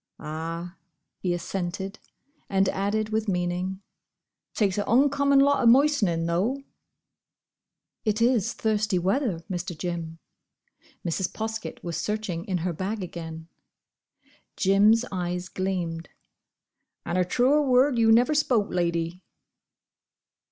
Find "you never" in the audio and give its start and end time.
17.99-18.33